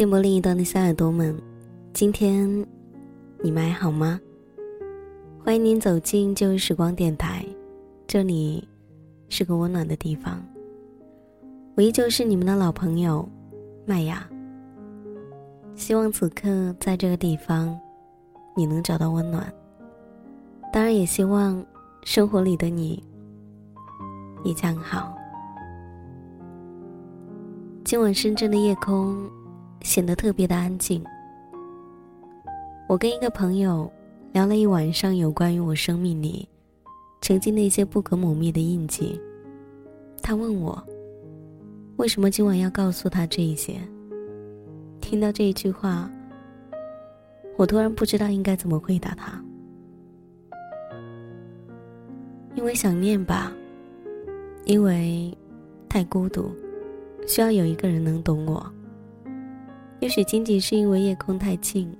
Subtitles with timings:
[0.00, 1.38] 电波另一端的小耳朵们，
[1.92, 2.48] 今天
[3.42, 4.18] 你们还好吗？
[5.44, 7.44] 欢迎您走进旧时光电台，
[8.06, 8.66] 这里
[9.28, 10.42] 是个温暖的地方。
[11.74, 13.28] 我依旧是你们的老朋友
[13.84, 14.26] 麦雅。
[15.74, 17.78] 希望此刻在这个地方，
[18.56, 19.52] 你能找到温暖。
[20.72, 21.62] 当然，也希望
[22.04, 23.04] 生活里的你
[24.44, 25.14] 也将好。
[27.84, 29.30] 今晚深圳的夜空
[29.82, 31.04] 显得特别的安静。
[32.88, 33.90] 我跟一个朋友
[34.32, 36.48] 聊了一晚上有关于我生命里
[37.20, 39.20] 曾经那些不可磨灭的印记。
[40.22, 40.82] 他问我，
[41.96, 43.80] 为什么今晚要告诉他这一些？
[45.00, 46.10] 听到这一句话，
[47.56, 49.42] 我突然不知道应该怎么回答他。
[52.54, 53.52] 因为想念吧，
[54.64, 55.36] 因为
[55.88, 56.50] 太孤独。
[57.26, 58.70] 需要有一个人能懂我。
[60.00, 61.94] 也许仅仅是因为夜空太近，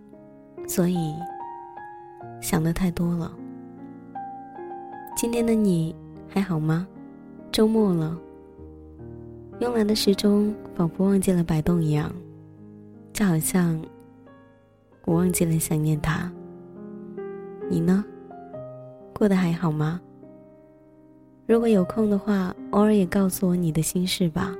[0.66, 1.14] 所以
[2.40, 3.30] 想的太多了。
[5.14, 5.94] 今天的你
[6.26, 6.88] 还好吗？
[7.52, 8.18] 周末了，
[9.60, 12.10] 慵懒的时钟仿佛忘记了摆动一样，
[13.12, 13.78] 就好像
[15.04, 16.32] 我忘记了想念他。
[17.68, 18.02] 你呢？
[19.12, 20.00] 过得还好吗？
[21.46, 24.54] 如果有空的话，偶尔也告诉我你的心事吧。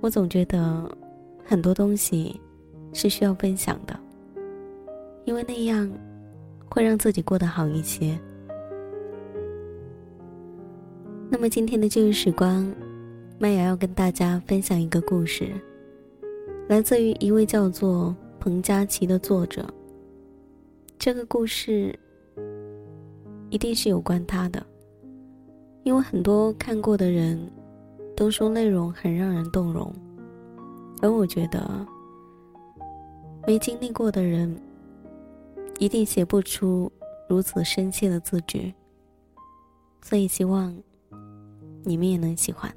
[0.00, 0.88] 我总觉得，
[1.44, 2.40] 很多东西
[2.92, 3.98] 是需要分享的，
[5.24, 5.90] 因为那样
[6.70, 8.18] 会让自己过得好一些。
[11.30, 12.72] 那么今天的旧日时光，
[13.38, 15.52] 麦雅要跟大家分享一个故事，
[16.68, 19.66] 来自于一位叫做彭佳琪的作者。
[20.98, 21.98] 这个故事
[23.50, 24.64] 一定是有关他的，
[25.82, 27.38] 因为很多看过的人。
[28.16, 29.92] 都说内容很让人动容，
[31.04, 31.86] 而我觉得，
[33.46, 34.58] 没经历过的人，
[35.78, 36.90] 一定写不出
[37.28, 38.72] 如此深切的字句。
[40.00, 40.74] 所以希望
[41.84, 42.74] 你们也能喜欢。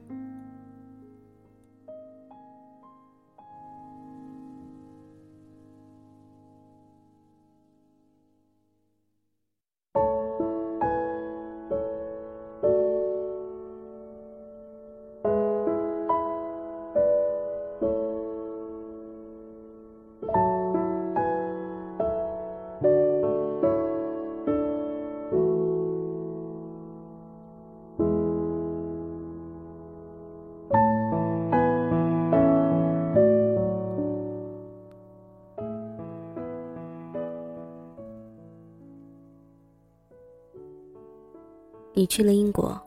[41.97, 42.80] 你去了英国。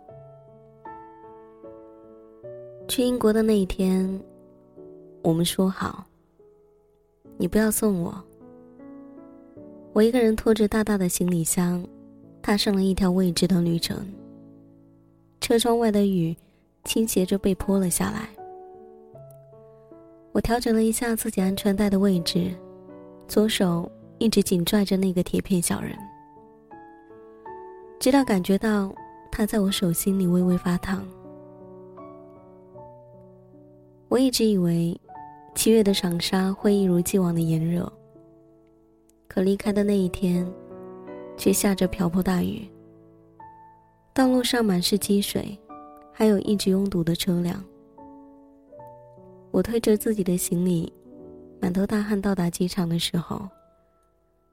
[2.87, 4.09] 去英国的那一天，
[5.21, 6.05] 我们说好，
[7.37, 8.15] 你不要送我。
[9.93, 11.85] 我一个人拖着大大的行李箱，
[12.41, 13.99] 踏上了一条未知的旅程。
[15.41, 16.37] 车窗外的雨
[16.85, 18.29] 倾斜着被泼了下来。
[20.31, 22.55] 我调整了一下自己安全带的位置，
[23.27, 25.99] 左手一直紧拽着那个铁片小人。
[28.01, 28.91] 直到感觉到
[29.31, 31.07] 它在我手心里微微发烫。
[34.09, 34.99] 我一直以为
[35.55, 37.93] 七月的长沙会一如既往的炎热，
[39.29, 40.51] 可离开的那一天，
[41.37, 42.67] 却下着瓢泼大雨。
[44.15, 45.57] 道路上满是积水，
[46.11, 47.63] 还有一直拥堵的车辆。
[49.51, 50.91] 我推着自己的行李，
[51.61, 53.47] 满头大汗到达机场的时候，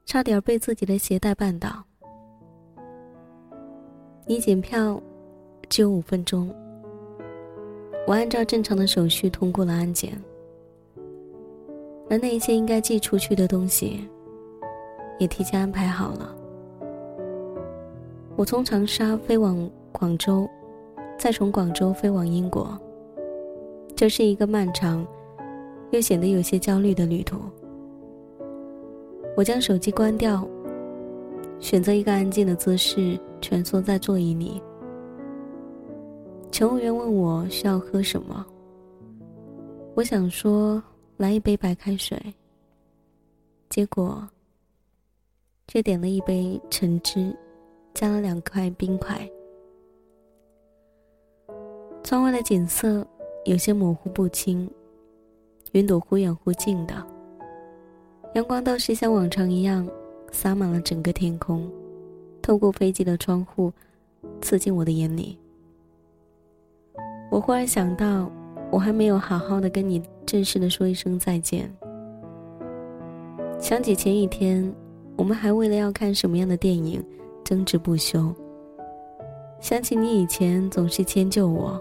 [0.04, 1.82] 差点被自己的鞋带绊倒。
[4.30, 5.00] 你检票
[5.70, 6.54] 只有五分钟，
[8.06, 10.12] 我按照正常的手续通过了安检，
[12.10, 14.06] 而那些应该寄出去的东西
[15.18, 16.36] 也提前安排好了。
[18.36, 20.46] 我从长沙飞往广州，
[21.18, 22.78] 再从广州飞往英国，
[23.96, 25.06] 这是一个漫长
[25.90, 27.38] 又显得有些焦虑的旅途。
[29.38, 30.46] 我将手机关掉，
[31.60, 33.18] 选择一个安静的姿势。
[33.40, 34.62] 蜷缩在座椅里，
[36.50, 38.44] 乘务员问我需要喝什么。
[39.94, 40.82] 我想说
[41.16, 42.20] 来一杯白开水，
[43.68, 44.28] 结果
[45.66, 47.36] 却点了一杯橙汁，
[47.94, 49.28] 加了两块冰块。
[52.02, 53.06] 窗外的景色
[53.44, 54.70] 有些模糊不清，
[55.72, 56.94] 云朵忽远忽近的，
[58.34, 59.88] 阳光倒是像往常一样
[60.32, 61.70] 洒满了整个天空。
[62.48, 63.70] 透过飞机的窗户，
[64.40, 65.36] 刺进我的眼里。
[67.30, 68.32] 我忽然想到，
[68.70, 71.70] 我还没有好好的跟你正式的说一声再见。
[73.60, 74.74] 想起前一天，
[75.14, 77.04] 我们还为了要看什么样的电影
[77.44, 78.34] 争执不休。
[79.60, 81.78] 想起你以前总是迁就我，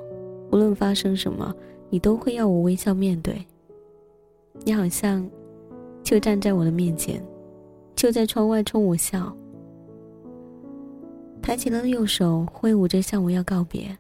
[0.52, 1.56] 无论发生什么，
[1.90, 3.42] 你都会要我微笑面对。
[4.66, 5.26] 你好像
[6.04, 7.24] 就站在我的面前，
[7.96, 9.34] 就在窗外冲我笑，
[11.48, 13.98] 抬起了右手挥舞着向我要告别。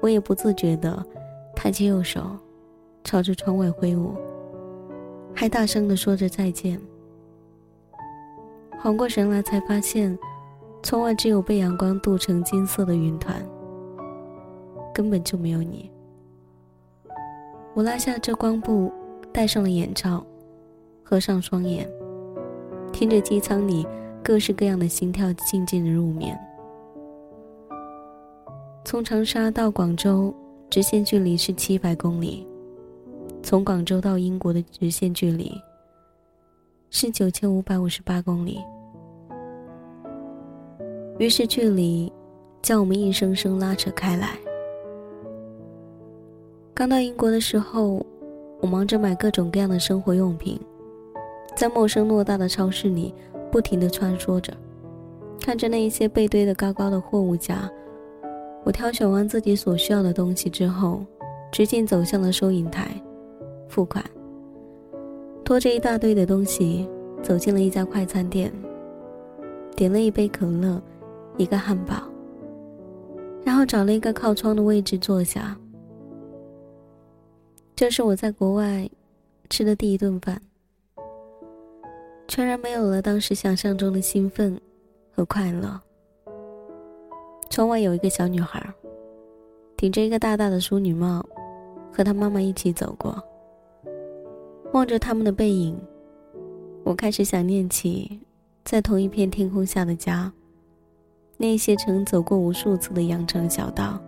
[0.00, 1.06] 我也不自觉的
[1.54, 2.36] 抬起右手，
[3.04, 4.16] 朝着窗外挥舞，
[5.32, 6.76] 还大声的说着再见。
[8.80, 10.18] 缓过神来，才发现，
[10.82, 13.40] 窗外只有被阳光镀成金色的云团，
[14.92, 15.88] 根本就没有你。
[17.74, 18.92] 我拉下遮光布，
[19.32, 20.26] 戴上了眼罩，
[21.04, 21.88] 合上双眼，
[22.92, 23.86] 听着机舱里
[24.28, 26.38] 各式各样的心跳，静静的入眠。
[28.84, 30.34] 从长沙到广州，
[30.68, 32.46] 直线距离是七百公里；
[33.42, 35.50] 从广州到英国的直线距离
[36.90, 38.58] 是九千五百五十八公里。
[41.18, 42.12] 于是距离
[42.60, 44.36] 将我们硬生生拉扯开来。
[46.74, 48.04] 刚到英国的时候，
[48.60, 50.60] 我忙着买各种各样的生活用品，
[51.56, 53.14] 在陌生偌大的超市里
[53.50, 54.52] 不停地穿梭着，
[55.40, 57.70] 看着那一些被堆得高高的货物架。
[58.64, 61.02] 我挑选完自己所需要的东西之后，
[61.50, 62.90] 直径走向了收银台，
[63.68, 64.04] 付款。
[65.44, 66.86] 拖着一大堆的东西
[67.22, 68.52] 走进了一家快餐店，
[69.74, 70.82] 点了一杯可乐，
[71.38, 71.94] 一个汉堡，
[73.42, 75.56] 然后找了一个靠窗的位置坐下。
[77.74, 78.90] 这是我在国外
[79.48, 80.42] 吃的第一顿饭，
[82.38, 84.56] 全然没有了当时想象中的兴奋
[85.10, 85.80] 和快乐。
[87.50, 88.64] 窗外有一个小女孩，
[89.76, 91.26] 顶着一个大大的淑女帽，
[91.92, 93.20] 和她妈妈一起走过。
[94.72, 95.76] 望着他们的背影，
[96.84, 98.20] 我开始想念起
[98.64, 100.32] 在同一片天空下的家，
[101.38, 104.00] 那些曾走过无数次的羊城小道，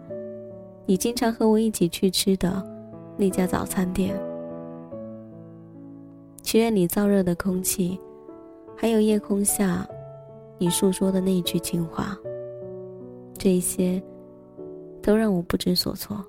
[0.87, 2.65] 你经常和我一起去吃的
[3.17, 4.15] 那家早餐店，
[6.45, 7.99] 学院里燥热的空气，
[8.81, 9.87] 还有夜空下
[10.57, 12.17] 你诉说的那一句情话。
[13.37, 14.03] 这些，
[15.03, 16.25] 都让我不知所措。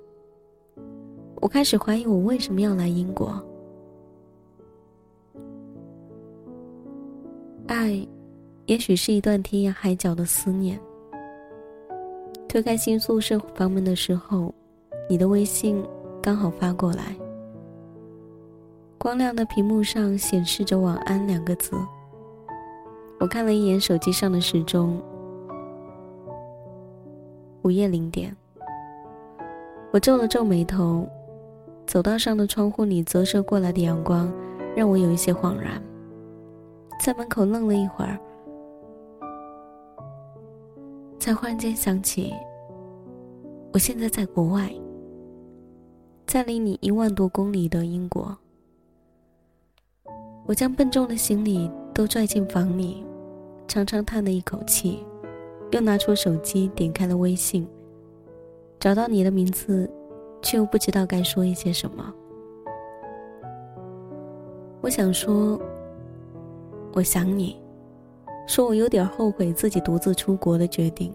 [1.36, 3.42] 我开始怀疑，我为什么要来英国？
[7.68, 8.06] 爱，
[8.65, 10.77] 也许是一段天涯海角的思念。
[12.50, 14.53] 推开新宿舍房门的时候，
[15.09, 15.81] 你的微信
[16.21, 17.15] 刚好发过来。
[18.98, 21.71] 光亮的屏幕上显示着“晚安”两个字。
[23.21, 25.00] 我看了一眼手机上的时钟。
[27.62, 28.35] 午夜零点，
[29.94, 31.07] 我皱了皱眉头，
[31.85, 34.33] 走道上的窗户里折射过来的阳光
[34.75, 35.79] 让我有一些恍然，
[37.00, 38.19] 在门口愣了一会儿，
[41.19, 42.34] 才忽然间想起，
[43.72, 44.67] 我现在在国外，
[46.25, 48.36] 在离你一万多公里的英国。
[50.48, 53.05] 我将笨重的行李都拽进房里，
[53.72, 55.06] 长长叹了一口气。
[55.72, 57.66] 又拿出手机，点开了微信，
[58.78, 59.90] 找到你的名字，
[60.42, 62.13] 却又不知道该说一些什么。
[64.82, 65.58] 我想说，
[66.92, 67.56] 我想你，
[68.46, 71.13] 说我有点后悔自己独自出国的决定，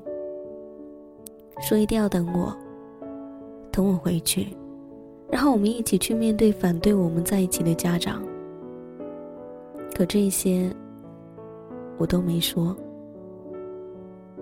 [1.61, 2.57] 说一定要等我，
[3.71, 4.57] 等我回去，
[5.31, 8.23] 然后我们一起去面对反对我们在一起的家长。
[9.95, 10.75] 可这些，
[11.99, 12.77] 我都没说。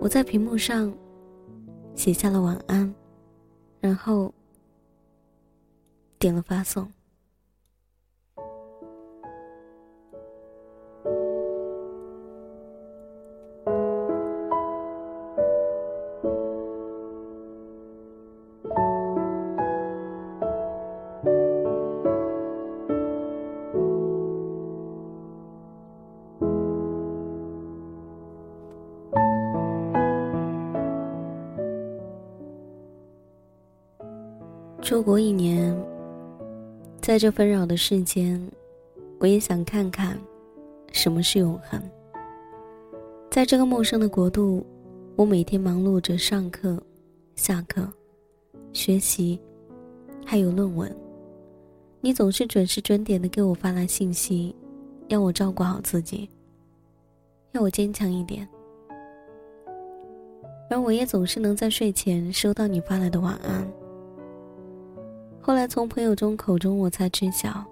[0.01, 0.93] 我在屏幕上
[1.95, 2.93] 写下了晚安，
[3.81, 4.33] 然后
[6.19, 6.87] 点了发送。
[34.85, 35.75] 出国一年，
[37.01, 38.39] 在这纷扰的世间，
[39.19, 40.21] 我也想看看
[40.93, 41.81] 什么是永恒。
[43.31, 44.63] 在这个陌生的国度，
[45.17, 46.79] 我每天忙碌着上课、
[47.35, 47.91] 下课、
[48.75, 49.41] 学习，
[50.23, 50.95] 还有论文。
[52.03, 54.55] 你总是准时准点的给我发来信息，
[55.09, 56.29] 要我照顾好自己，
[57.53, 58.47] 要我坚强一点。
[60.69, 63.67] 而我也总是能在睡前收到你发来的晚安。
[65.47, 67.63] 后来从朋友中口中，我才知晓，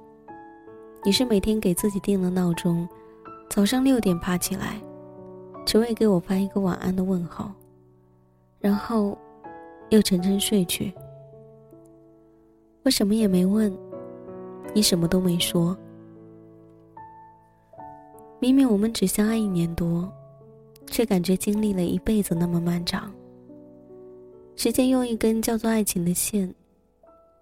[1.03, 2.87] 你是每天给自己定了闹钟，
[3.49, 4.79] 早上六点爬起来，
[5.65, 7.51] 只为给我发一个晚安的问候，
[8.61, 9.17] 然后
[9.89, 10.93] 又沉沉睡去。
[12.83, 13.75] 我什么也没问，
[14.75, 15.75] 你什么都没说。
[18.39, 20.13] 明明我们只相爱一年多，
[20.89, 23.11] 却感觉经历了一辈子那么漫长。
[24.57, 26.55] 时间用一根叫做爱情的线，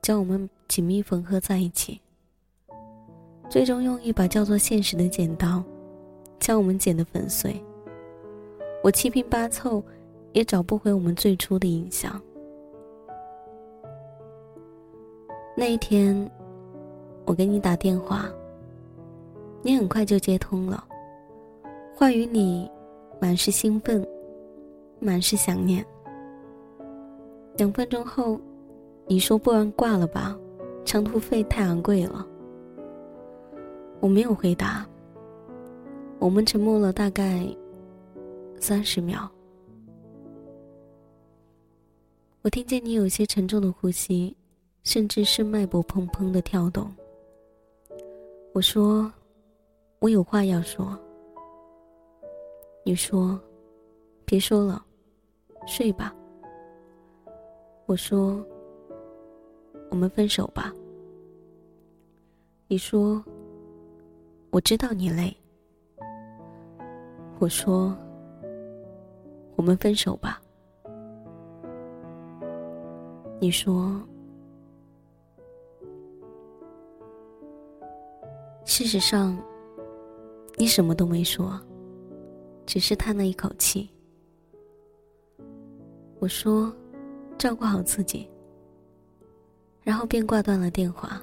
[0.03, 2.01] 将我们紧密缝合在一起，
[3.49, 5.63] 最终用一把叫做现实的剪刀，
[6.39, 7.55] 将我们剪得粉碎。
[8.83, 9.83] 我七拼八凑，
[10.33, 12.21] 也找不回我们最初的印象。
[15.55, 16.31] 那一天，
[17.27, 18.31] 我给你打电话，
[19.63, 20.83] 你很快就接通了。
[21.95, 22.71] 话语里
[23.21, 24.07] 满是兴奋，
[24.99, 25.85] 满是想念。
[27.59, 28.41] 两分钟后，
[29.11, 30.39] 你说：“不然挂了吧，
[30.85, 32.25] 长途费太昂贵了。”
[33.99, 34.87] 我没有回答。
[36.21, 37.45] 我们沉默了大概
[38.61, 39.29] 三十秒。
[42.43, 44.37] 我听见你有些沉重的呼吸，
[44.85, 46.89] 甚至是脉搏砰砰的跳动。
[48.53, 49.13] 我说
[49.99, 50.97] ：“我有话要说。”
[52.87, 53.37] 你说
[54.25, 54.81] ：“别说了，
[55.67, 56.15] 睡吧。”
[57.87, 58.41] 我说
[59.91, 60.73] ：“我们分手吧。”
[62.69, 63.23] 你说
[64.51, 65.37] ：“我知道你累。”
[67.39, 67.97] 我说
[69.57, 70.41] ：“我们分手吧。”
[73.41, 74.01] 你说
[78.65, 79.37] ：“事实上，
[80.59, 81.61] 你什么都没说。”
[82.67, 83.91] 只是叹了一口气。
[86.21, 86.73] 我说
[87.37, 88.31] ：“照顾好自己。”
[89.83, 91.21] 然后便挂断了电话。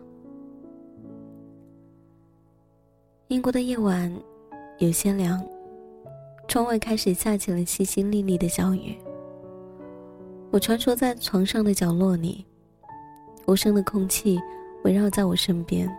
[3.27, 4.11] 英国的夜晚
[4.79, 5.43] 有些凉，
[6.47, 8.97] 窗外开始下起了淅淅沥沥的小雨。
[10.49, 12.45] 我穿梭在床上的角落里，
[13.47, 14.39] 无声的空气
[14.83, 15.93] 围绕在我身边。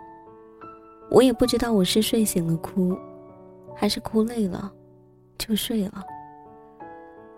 [1.11, 2.97] 我也不知道我是睡醒了哭，
[3.75, 4.73] 还是哭累了。
[5.37, 6.03] 就睡了。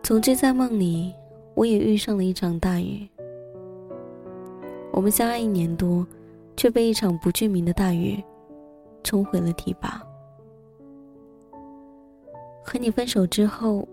[0.01, 1.13] 总之，在梦里，
[1.53, 3.07] 我也遇上了一场大雨。
[5.01, 6.05] 我们相爱一年多，
[6.55, 8.23] 却被一场不具名的大雨
[9.01, 9.99] 冲毁了堤坝。
[12.63, 13.87] 和你分手之后，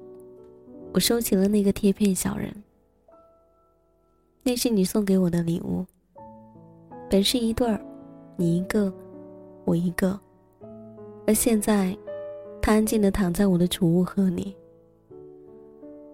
[0.92, 2.54] 我收起了那个贴片小人，
[4.42, 5.86] 那是你送给我的礼物。
[7.08, 7.80] 本是一对儿，
[8.36, 8.92] 你一个，
[9.64, 10.20] 我一个，
[11.26, 11.96] 而现在。
[12.60, 14.54] 他安静的躺在我的储物盒里。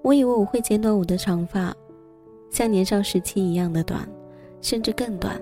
[0.02, 1.74] 我以为我会剪短我的长发，
[2.48, 4.08] 像年少时期一样的短，
[4.64, 5.38] 甚至更短，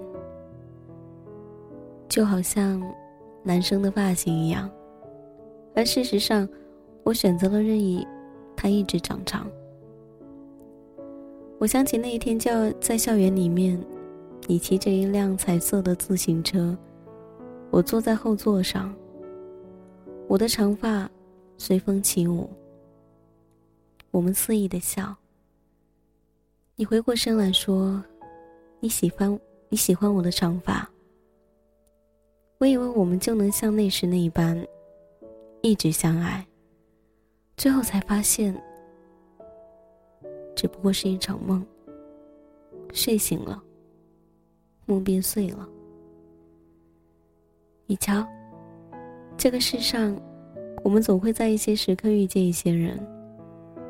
[2.09, 2.83] 就好像
[3.45, 4.69] 男生的发型一样。
[5.76, 6.47] 而事实上，
[7.05, 8.05] 我选择了任意，
[8.57, 9.49] 它一直长长。
[11.61, 13.81] 我想起那一天，叫在校园里面，
[14.49, 16.76] 你骑着一辆彩色的自行车，
[17.71, 18.93] 我坐在后座上。
[20.26, 21.09] 我的长发
[21.59, 22.50] 随风起舞，
[24.11, 25.14] 我们肆意的笑。
[26.75, 28.02] 你回过身来说
[28.83, 30.91] ：“你喜欢你喜欢我的长发。”
[32.59, 34.61] 我以为我们就能像那时那一般
[35.61, 36.45] 一直相爱，
[37.57, 38.61] 最后才发现，
[40.57, 41.65] 只不过是一场梦。
[42.93, 43.62] 睡醒了，
[44.85, 45.69] 梦便碎了。
[47.87, 48.27] 你瞧。
[49.37, 50.21] 这个世上，
[50.83, 52.99] 我们总会在一些时刻遇见一些人，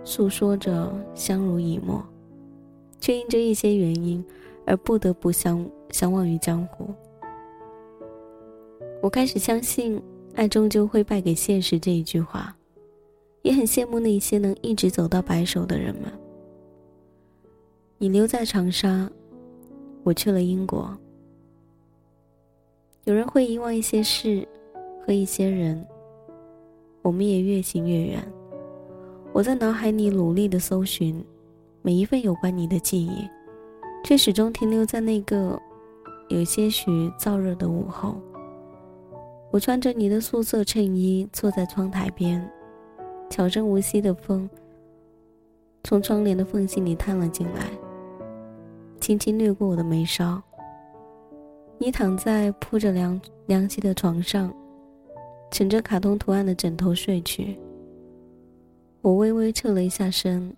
[0.05, 2.03] 诉说着相濡以沫，
[3.01, 4.25] 却因着一些原因
[4.66, 6.88] 而不得不相相忘于江湖。
[9.00, 10.00] 我开始相信
[10.35, 12.57] “爱终究会败给现实”这一句话，
[13.42, 16.04] 也很羡慕那些能一直走到白首的人们。
[17.99, 19.11] 你留在长沙，
[20.02, 20.97] 我去了英国。
[23.04, 24.47] 有人会遗忘一些事。
[25.04, 25.85] 和一些人，
[27.02, 28.23] 我们也越行越远。
[29.33, 31.21] 我在脑海里努力的搜寻
[31.83, 33.28] 每一份有关你的记忆，
[34.05, 35.61] 却始终停留在那个
[36.29, 38.17] 有些许燥热的午后。
[39.51, 42.51] 我穿着你的素色衬衣，坐在窗台边，
[43.29, 44.49] 悄声无息的风
[45.85, 47.71] 从窗帘的缝隙里探了进来，
[49.01, 50.43] 轻轻掠过我的眉梢。
[51.79, 54.53] 你躺在铺着凉凉席的床上。
[55.51, 57.59] 枕着卡通图案的枕头睡去，
[59.03, 60.57] 我微微侧了一下身，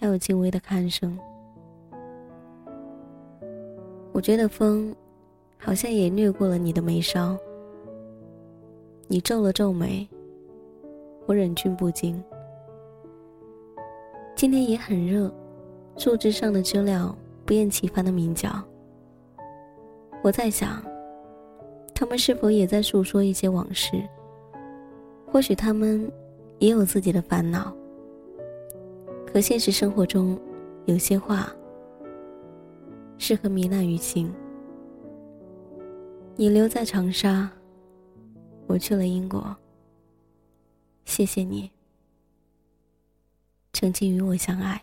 [0.00, 1.16] 还有轻微的鼾声。
[4.18, 4.92] 我觉得风，
[5.58, 7.38] 好像也掠过了你的眉梢。
[9.06, 10.08] 你皱了皱眉，
[11.26, 12.20] 我忍俊不禁。
[14.34, 15.32] 今天也很热，
[15.96, 18.50] 树枝上的知了不厌其烦的鸣叫。
[20.20, 20.82] 我在想，
[21.94, 24.02] 他们是否也在诉说一些往事？
[25.30, 26.10] 或许他们
[26.58, 27.72] 也有自己的烦恼。
[29.32, 30.36] 可现实生活中，
[30.86, 31.54] 有些话
[33.18, 34.32] 适合糜烂于情。
[36.36, 37.50] 你留在长沙，
[38.66, 39.54] 我去了英国。
[41.04, 41.70] 谢谢你，
[43.72, 44.82] 曾经与我相爱。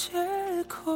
[0.11, 0.17] 借
[0.67, 0.91] 口。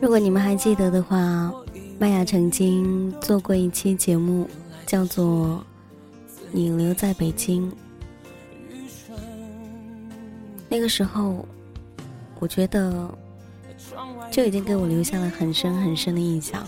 [0.00, 1.50] 如果你们还记得的话，
[1.98, 4.46] 麦雅曾经做过一期节目，
[4.84, 5.64] 叫做
[6.50, 7.70] 《你留在北京》。
[10.72, 11.46] 那个时候，
[12.38, 13.06] 我觉得
[14.30, 16.64] 就已经给我留下了很深很深的印象。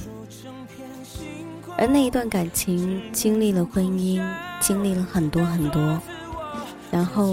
[1.78, 4.22] 而那一段感情，经历了婚姻，
[4.60, 5.98] 经历了很多很多，
[6.90, 7.32] 然后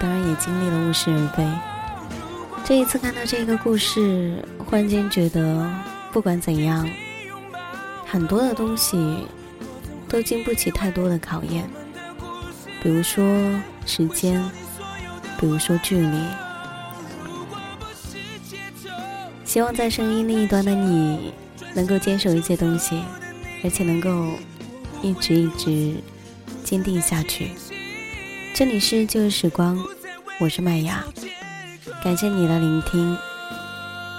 [0.00, 1.46] 当然也经历了物是人非。
[2.64, 5.70] 这一次看到这个故事，忽然间觉得，
[6.14, 6.88] 不管怎样，
[8.06, 9.26] 很多的东西
[10.08, 11.68] 都经不起太多的考验。
[12.82, 13.22] 比如说
[13.84, 14.42] 时间，
[15.38, 16.18] 比如说距离。
[19.44, 21.32] 希望在声音另一端的你，
[21.74, 23.02] 能够坚守一些东西，
[23.62, 24.30] 而且能够
[25.02, 25.94] 一直一直
[26.64, 27.52] 坚定下去。
[28.54, 29.78] 这里是旧时光，
[30.40, 31.04] 我是麦芽。
[32.02, 33.16] 感谢你的聆听，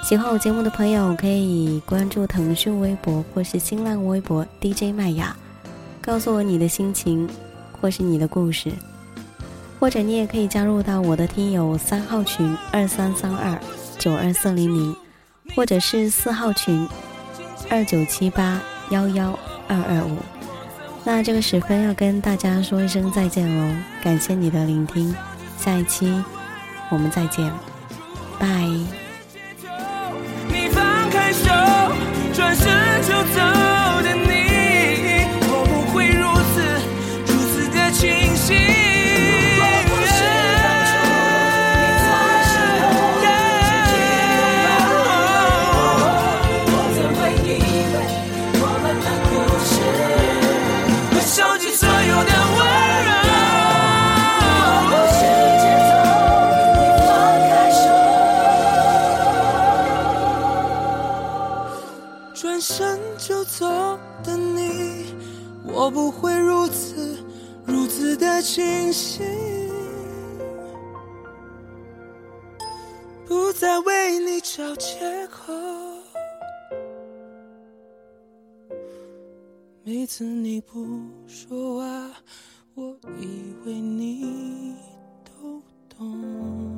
[0.04, 5.36] 喜欢我节目的朋友可以关注腾讯微博或是新浪微博 DJ 麦雅，
[6.02, 7.30] 告诉我你的心情
[7.74, 8.72] 或是你的故事，
[9.80, 13.60] 或者你也可以加入到我的听友三号群二三三二
[14.00, 14.96] 九二四零零，
[15.56, 16.88] 或者是四号群
[17.70, 20.18] 二九七八幺幺二二五。
[21.04, 25.14] 那这个时分要跟大家说一声再见喽，感谢你的聆听，
[25.60, 26.24] 下一期
[26.90, 27.52] 我们再见。
[28.40, 28.48] 拜。
[30.48, 31.50] 你放开手，
[32.34, 32.66] 转身
[33.04, 33.40] 就走
[34.02, 36.62] 的你，我不会如此
[37.28, 38.85] 如此的清醒。
[73.58, 75.54] 在为你找借口。
[79.82, 80.86] 每次你不
[81.26, 82.12] 说话
[82.74, 84.76] 我以为你
[85.24, 86.75] 都懂。